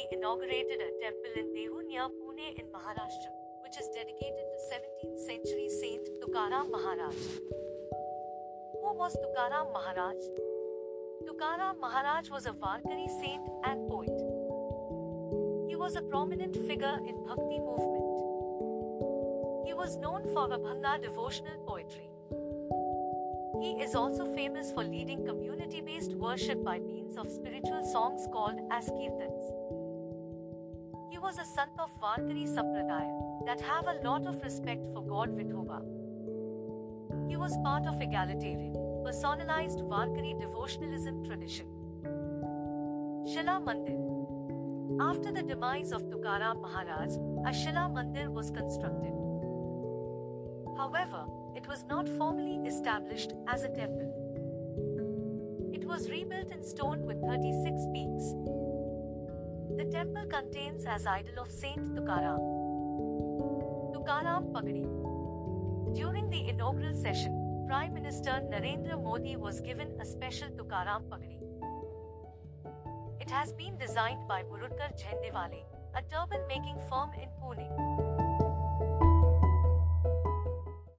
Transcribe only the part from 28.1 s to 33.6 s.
called as kirtans. He was a son of Varkari Sampradaya that